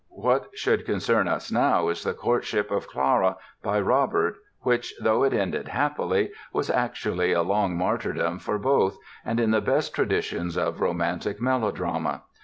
What 0.15 0.49
should 0.55 0.83
concern 0.87 1.27
us 1.27 1.51
now 1.51 1.87
is 1.89 2.03
the 2.03 2.15
courtship 2.15 2.71
of 2.71 2.87
Clara 2.87 3.37
by 3.61 3.79
Robert 3.79 4.33
which, 4.61 4.95
though 4.99 5.21
it 5.21 5.31
ended 5.31 5.67
happily, 5.67 6.31
was 6.51 6.71
actually 6.71 7.33
a 7.33 7.43
long 7.43 7.77
martyrdom 7.77 8.39
for 8.39 8.57
both 8.57 8.97
and 9.23 9.39
in 9.39 9.51
the 9.51 9.61
best 9.61 9.93
traditions 9.93 10.57
of 10.57 10.81
romantic 10.81 11.39
melodrama. 11.39 12.23